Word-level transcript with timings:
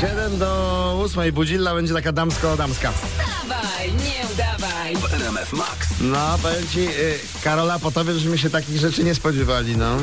7 0.00 0.38
do 0.38 1.00
8. 1.04 1.32
Budzilla 1.32 1.74
będzie 1.74 1.94
taka 1.94 2.12
damsko-damska. 2.12 2.92
Dawaj, 3.18 3.92
nie 3.92 4.26
udawaj. 4.34 4.96
w 4.96 5.14
RMF 5.14 5.52
Max. 5.52 5.87
No, 6.00 6.38
powiem 6.42 6.66
ci, 6.72 6.80
y, 6.80 7.18
Karola, 7.44 7.78
po 7.78 7.90
tobie 7.90 8.12
żeśmy 8.12 8.38
się 8.38 8.50
takich 8.50 8.76
rzeczy 8.76 9.04
nie 9.04 9.14
spodziewali, 9.14 9.76
no. 9.76 9.96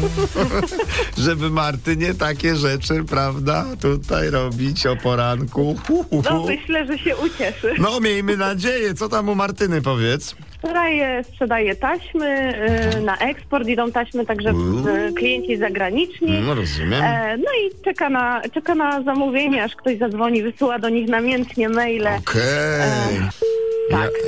Żeby 1.25 1.49
Martynie 1.49 2.13
takie 2.13 2.55
rzeczy, 2.55 3.03
prawda, 3.09 3.65
tutaj 3.81 4.29
robić 4.29 4.85
o 4.85 4.95
poranku. 4.95 5.75
No 6.29 6.43
myślę, 6.43 6.85
że 6.85 6.97
się 6.97 7.17
ucieszy. 7.17 7.73
No, 7.79 7.99
miejmy 7.99 8.37
nadzieję. 8.37 8.93
Co 8.93 9.09
tam 9.09 9.29
u 9.29 9.35
Martyny, 9.35 9.81
powiedz? 9.81 10.35
Sprzedaje, 10.57 11.23
sprzedaje 11.23 11.75
taśmy 11.75 12.55
y, 12.97 13.01
na 13.01 13.17
eksport, 13.17 13.67
idą 13.67 13.91
taśmy 13.91 14.25
także 14.25 14.49
y, 15.09 15.13
klienci 15.13 15.57
zagraniczni. 15.57 16.41
No, 16.41 16.55
rozumiem. 16.55 17.03
E, 17.03 17.37
no 17.37 17.51
i 17.63 17.83
czeka 17.83 18.09
na, 18.09 18.41
czeka 18.53 18.75
na 18.75 19.03
zamówienie, 19.03 19.63
aż 19.63 19.75
ktoś 19.75 19.97
zadzwoni, 19.97 20.43
wysyła 20.43 20.79
do 20.79 20.89
nich 20.89 21.07
namiętnie 21.09 21.69
maile. 21.69 22.07
Okej. 22.07 22.41
tak. 22.79 23.54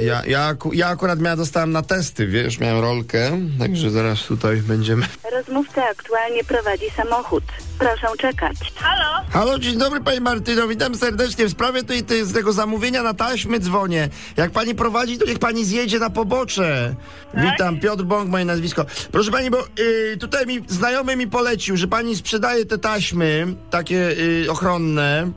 Ja, 0.02 0.06
ja, 0.06 0.22
ja, 0.28 0.48
aku- 0.54 0.74
ja 0.74 0.88
akurat 0.88 1.20
miałem, 1.20 1.38
dostałem 1.40 1.72
na 1.72 1.82
testy, 1.82 2.28
wiesz, 2.28 2.60
miałem 2.60 2.80
rolkę, 2.82 3.32
także 3.60 3.90
zaraz 3.92 4.23
tutaj 4.23 4.58
będziemy. 4.58 5.06
Rozmówca 5.32 5.84
aktualnie 5.92 6.44
prowadzi 6.44 6.86
samochód. 6.98 7.44
Proszę 7.80 8.08
czekać. 8.18 8.56
Halo? 8.76 9.26
Halo, 9.30 9.60
dzień 9.60 9.78
dobry 9.78 10.02
pani 10.02 10.22
Martyno, 10.22 10.68
witam 10.68 10.96
serdecznie. 10.96 11.46
W 11.46 11.52
sprawie 11.52 11.84
tej, 11.84 12.04
tej, 12.04 12.26
z 12.26 12.34
tego 12.34 12.54
zamówienia 12.54 13.04
na 13.04 13.14
taśmy 13.14 13.60
dzwonię. 13.60 14.10
Jak 14.38 14.52
pani 14.52 14.76
prowadzi, 14.76 15.18
to 15.18 15.26
niech 15.26 15.40
pani 15.40 15.66
zjedzie 15.66 16.00
na 16.00 16.09
pobocze. 16.09 16.95
Witam, 17.34 17.80
Piotr 17.80 18.04
Bąk, 18.04 18.30
moje 18.30 18.45
nazwisko. 18.45 18.86
Proszę 19.12 19.32
pani, 19.32 19.50
bo 19.50 19.68
y, 19.80 20.18
tutaj 20.20 20.45
mi 20.45 20.64
znajomy 20.68 21.16
mi 21.16 21.28
polecił, 21.28 21.78
że 21.78 21.88
pani 21.88 22.16
sprzedaje 22.16 22.66
te 22.66 22.78
taśmy, 22.78 23.48
takie 23.70 24.09
y, 24.45 24.52
ochronne. 24.52 25.31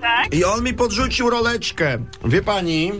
Tak? 0.00 0.34
I 0.34 0.44
on 0.44 0.64
mi 0.64 0.74
podrzucił 0.74 1.30
roleczkę. 1.30 1.98
Wie 2.24 2.42
pani, 2.42 2.92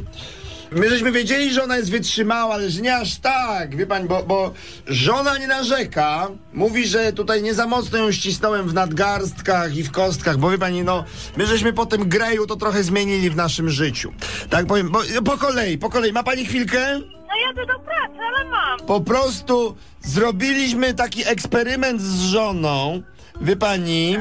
my 0.74 0.90
żeśmy 0.90 1.12
wiedzieli, 1.12 1.52
że 1.52 1.62
ona 1.62 1.76
jest 1.76 1.90
wytrzymała, 1.90 2.54
ale 2.54 2.70
że 2.70 2.82
nie 2.82 2.96
aż 2.96 3.18
tak, 3.18 3.76
wie 3.76 3.86
pani, 3.86 4.08
bo, 4.08 4.22
bo 4.22 4.52
żona 4.86 5.38
nie 5.38 5.46
narzeka. 5.46 6.28
Mówi, 6.52 6.86
że 6.86 7.12
tutaj 7.12 7.42
nie 7.42 7.54
za 7.54 7.66
mocno 7.66 7.98
ją 7.98 8.12
ścisnąłem 8.12 8.68
w 8.68 8.74
nadgarstkach 8.74 9.76
i 9.76 9.82
w 9.82 9.90
kostkach, 9.90 10.36
bo 10.36 10.50
wie 10.50 10.58
pani, 10.58 10.84
no, 10.84 11.04
my 11.36 11.46
żeśmy 11.46 11.72
po 11.72 11.86
tym 11.86 12.08
greju 12.08 12.46
to 12.46 12.56
trochę 12.56 12.82
zmienili 12.82 13.30
w 13.30 13.36
naszym 13.36 13.70
życiu. 13.70 14.12
Tak 14.50 14.66
powiem, 14.66 14.90
bo, 14.90 15.00
po 15.24 15.38
kolei, 15.38 15.78
po 15.78 15.90
kolei. 15.90 16.12
Ma 16.12 16.22
pani 16.22 16.46
chwilkę? 16.46 17.00
No 17.00 17.38
jadę 17.46 17.66
do 17.66 17.78
pracy, 17.78 18.18
ale 18.34 18.50
mam. 18.50 18.80
Po 18.86 19.00
prostu 19.00 19.76
zrobiliśmy 20.00 20.94
taki 20.94 21.28
eksperyment 21.28 22.02
z 22.02 22.20
żoną, 22.20 23.02
wie 23.42 23.56
pani, 23.56 24.16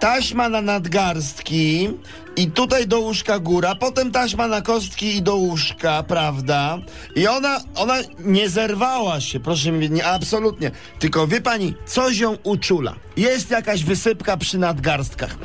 taśma 0.00 0.48
na 0.48 0.60
nadgarstki 0.60 1.90
i 2.36 2.50
tutaj 2.50 2.86
do 2.86 3.00
łóżka 3.00 3.38
góra, 3.38 3.74
potem 3.74 4.10
taśma 4.12 4.46
na 4.48 4.62
kostki 4.62 5.16
i 5.16 5.22
do 5.22 5.36
łóżka, 5.36 6.02
prawda? 6.02 6.78
I 7.16 7.28
ona, 7.28 7.60
ona 7.76 7.94
nie 8.18 8.48
zerwała 8.48 9.20
się, 9.20 9.40
proszę 9.40 9.72
mi, 9.72 9.90
nie, 9.90 10.06
absolutnie. 10.06 10.70
Tylko 10.98 11.26
wie 11.26 11.40
pani, 11.40 11.74
coś 11.86 12.18
ją 12.18 12.36
uczula. 12.42 12.94
Jest 13.16 13.50
jakaś 13.50 13.84
wysypka 13.84 14.36
przy 14.36 14.58
nadgarstkach. 14.58 15.36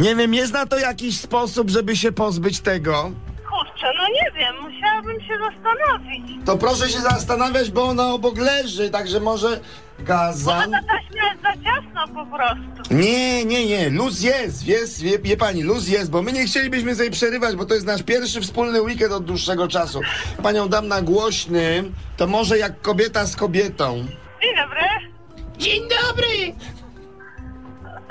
Nie 0.00 0.16
wiem, 0.16 0.34
jest 0.34 0.52
na 0.52 0.66
to 0.66 0.78
jakiś 0.78 1.20
sposób, 1.20 1.70
żeby 1.70 1.96
się 1.96 2.12
pozbyć 2.12 2.60
tego? 2.60 3.10
Kurczę, 3.50 3.86
no 3.98 4.08
nie 4.08 4.40
wiem, 4.40 4.54
musiałabym 4.62 5.20
się 5.20 5.34
zastanowić. 5.38 6.46
To 6.46 6.56
proszę 6.56 6.88
się 6.88 7.00
zastanawiać, 7.00 7.70
bo 7.70 7.84
ona 7.84 8.12
obok 8.12 8.38
leży, 8.38 8.90
także 8.90 9.20
może 9.20 9.60
gazan. 9.98 10.70
jest 10.72 11.05
ciasno 12.06 12.26
po 12.26 12.36
prostu. 12.36 12.94
Nie, 12.94 13.44
nie, 13.44 13.66
nie, 13.66 13.90
luz 13.90 14.22
jest, 14.22 14.66
jest, 14.66 15.02
wie, 15.02 15.18
wie 15.18 15.36
pani, 15.36 15.62
luz 15.62 15.88
jest, 15.88 16.10
bo 16.10 16.22
my 16.22 16.32
nie 16.32 16.44
chcielibyśmy 16.46 16.94
sobie 16.94 17.10
przerywać, 17.10 17.56
bo 17.56 17.64
to 17.64 17.74
jest 17.74 17.86
nasz 17.86 18.02
pierwszy 18.02 18.40
wspólny 18.40 18.82
weekend 18.82 19.12
od 19.12 19.24
dłuższego 19.24 19.68
czasu. 19.68 20.00
Panią 20.42 20.68
dam 20.68 20.88
na 20.88 21.02
głośny, 21.02 21.84
to 22.16 22.26
może 22.26 22.58
jak 22.58 22.80
kobieta 22.80 23.26
z 23.26 23.36
kobietą. 23.36 24.06
Dzień 24.42 24.56
dobry. 24.56 24.86
Dzień 25.58 25.80
dobry! 25.82 26.54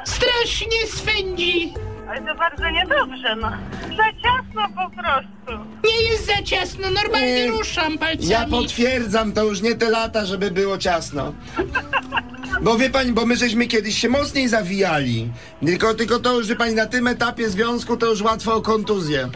Strasznie 0.06 0.88
swędzi! 0.88 1.74
Ale 2.10 2.22
to 2.22 2.36
bardzo 2.36 2.70
niedobrze, 2.70 3.36
no. 3.36 3.50
Za 3.98 4.04
ciasno 4.22 4.68
po 4.76 5.02
prostu. 5.02 5.66
Nie 5.84 6.04
jest 6.10 6.26
za 6.26 6.44
ciasno, 6.44 6.90
normalnie 6.90 7.34
Nie. 7.46 7.48
ruszam 7.48 7.98
palcami. 7.98 8.28
Ja 8.28 8.46
potwierdzam, 8.48 9.34
to 9.34 9.44
już 9.44 9.62
nie 9.62 9.76
te 9.76 9.90
lata, 9.90 10.26
żeby 10.26 10.52
było 10.52 10.78
ciasno. 10.78 11.34
Bo 12.62 12.78
wie 12.78 12.90
pani, 12.90 13.12
bo 13.12 13.26
my 13.26 13.38
żeśmy 13.38 13.68
kiedyś 13.68 14.00
się 14.00 14.10
mocniej 14.10 14.48
zawijali. 14.48 15.32
Tylko, 15.66 15.94
tylko 15.94 16.20
to 16.20 16.34
już, 16.34 16.48
wie 16.48 16.56
pani, 16.56 16.76
na 16.76 16.86
tym 16.86 17.08
etapie 17.08 17.50
związku 17.50 17.98
to 17.98 18.06
już 18.06 18.22
łatwo 18.22 18.54
o 18.54 18.62
kontuzję. 18.62 19.30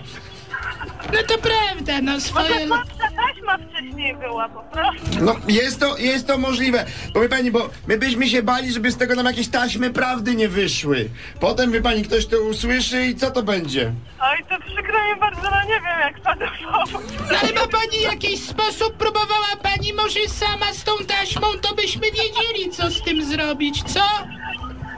No 1.13 1.23
to 1.27 1.37
prawda, 1.37 2.01
no 2.01 2.19
swoje... 2.19 2.67
Słabsza 2.67 2.93
taśma 2.97 3.57
wcześniej 3.57 4.15
była 4.15 4.49
po 4.49 4.61
prostu. 4.61 5.25
No, 5.25 5.35
jest 5.47 5.79
to, 5.79 5.97
jest 5.97 6.27
to 6.27 6.37
możliwe. 6.37 6.85
Bo 7.13 7.21
wie 7.21 7.29
pani, 7.29 7.51
bo 7.51 7.69
my 7.87 7.97
byśmy 7.97 8.29
się 8.29 8.43
bali, 8.43 8.73
żeby 8.73 8.91
z 8.91 8.97
tego 8.97 9.15
nam 9.15 9.25
jakieś 9.25 9.47
taśmy 9.47 9.89
prawdy 9.89 10.35
nie 10.35 10.49
wyszły. 10.49 11.09
Potem, 11.39 11.71
wie 11.71 11.81
pani, 11.81 12.03
ktoś 12.03 12.25
to 12.25 12.41
usłyszy 12.41 13.05
i 13.05 13.15
co 13.15 13.31
to 13.31 13.43
będzie? 13.43 13.93
Oj, 14.21 14.45
to 14.49 14.65
przykro 14.65 15.13
mi 15.13 15.19
bardzo, 15.19 15.41
no 15.41 15.61
nie 15.63 15.81
wiem 15.81 15.99
jak 16.01 16.21
panu 16.21 16.45
pomóc. 16.71 17.03
No 17.31 17.37
ale 17.41 17.53
ma 17.53 17.67
pani 17.67 18.01
jakiś 18.03 18.43
sposób, 18.43 18.93
próbowała 18.97 19.55
pani 19.89 19.93
może 19.93 20.19
sama 20.29 20.73
z 20.73 20.83
tą 20.83 20.91
taśmą, 21.07 21.47
to 21.61 21.75
byśmy 21.75 22.01
wiedzieli, 22.01 22.71
co 22.71 22.89
z 22.91 23.01
tym 23.03 23.25
zrobić, 23.25 23.83
co? 23.83 23.99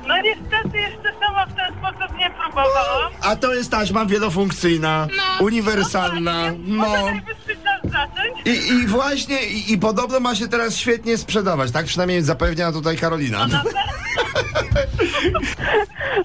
No 0.07 0.15
niestety 0.21 0.77
jeszcze 0.77 1.13
sama 1.19 1.45
w 1.45 1.53
ten 1.55 1.73
sposób 1.79 2.17
nie 2.17 2.29
próbowałam. 2.29 3.11
A 3.21 3.35
to 3.35 3.53
jest 3.53 3.71
taśma 3.71 4.05
wielofunkcyjna, 4.05 5.07
No. 5.17 5.45
uniwersalna. 5.45 6.51
No. 6.57 6.75
Może 6.85 7.03
najwyższy 7.03 7.55
czas 7.63 7.91
zacząć? 7.91 8.37
I, 8.45 8.73
I 8.73 8.87
właśnie, 8.87 9.43
i, 9.45 9.73
i 9.73 9.77
podobno 9.77 10.19
ma 10.19 10.35
się 10.35 10.47
teraz 10.47 10.77
świetnie 10.77 11.17
sprzedawać. 11.17 11.71
Tak 11.71 11.85
przynajmniej 11.85 12.21
zapewnia 12.21 12.71
tutaj 12.71 12.97
Karolina. 12.97 13.47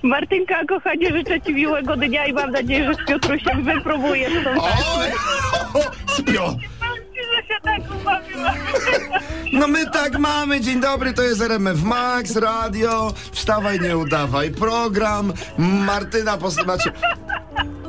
Martynka, 0.03 0.65
kochanie, 0.69 1.11
życzę 1.13 1.41
Ci 1.41 1.55
miłego 1.55 1.97
dnia 1.97 2.27
i 2.27 2.33
mam 2.33 2.51
nadzieję, 2.51 2.85
że 2.87 2.95
z 3.05 3.07
Piotrusiem 3.09 3.65
wypróbujesz 3.65 4.45
tą 4.45 4.63
O, 4.63 4.69
Ci, 4.69 4.77
że 4.79 5.05
się 5.07 5.13
tak 5.53 5.75
ubawiłam. 6.19 6.57
No 9.53 9.69
my 9.69 9.91
tak 9.91 10.19
mamy, 10.19 10.61
dzień 10.61 10.81
dobry, 10.81 11.13
to 11.15 11.23
jest 11.23 11.41
RMF 11.41 11.83
Max, 11.83 12.37
radio, 12.37 13.15
wstawaj, 13.33 13.81
nie 13.81 13.97
udawaj, 13.99 14.51
program, 14.51 15.33
Martyna, 15.59 16.37
post- 16.39 16.63
znaczy, 16.63 16.93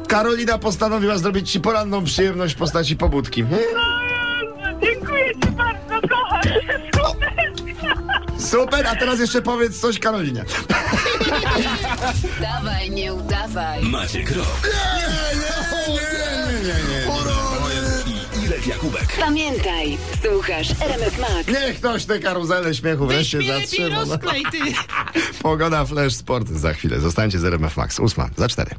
Karolina 0.07 0.57
postanowiła 0.57 1.17
zrobić 1.17 1.51
ci 1.51 1.59
poranną 1.61 2.03
przyjemność 2.03 2.55
w 2.55 2.57
postaci 2.57 2.95
pobudki. 2.95 3.45
Dziękuję 4.81 5.33
Ci 5.43 5.51
bardzo, 5.51 6.07
kocham 6.09 6.41
super. 8.39 8.87
A 8.87 8.95
teraz 8.95 9.19
jeszcze 9.19 9.41
powiedz 9.41 9.79
coś 9.81 9.99
Karolinie. 9.99 10.45
Dawaj, 12.41 12.89
nie 12.91 13.13
udawaj. 13.13 13.83
Maciek 13.83 14.31
Rok 14.31 14.69
Nie, 15.87 15.97
nie, 16.63 16.73
nie, 16.73 17.03
i 17.03 17.66
Jakubek. 18.67 19.17
Pamiętaj, 19.19 19.97
słuchasz 20.23 20.67
RMF 20.81 21.19
Max. 21.19 21.47
Niech 21.47 21.77
ktoś 21.77 22.05
te 22.05 22.19
karuzele 22.19 22.75
śmiechu 22.75 23.07
Weź 23.07 23.15
wreszcie 23.17 23.37
mi 23.37 23.47
lepiej 23.47 23.67
zatrzyma. 23.67 23.89
no. 23.89 24.05
rozklej, 24.05 24.43
ty! 24.51 24.57
Pogoda, 25.43 25.85
flash, 25.85 26.13
sport 26.15 26.47
za 26.49 26.73
chwilę. 26.73 26.99
Zostańcie 26.99 27.39
z 27.39 27.45
RMF 27.45 27.77
Max. 27.77 27.99
Ósma, 27.99 28.29
za 28.37 28.47
cztery. 28.47 28.71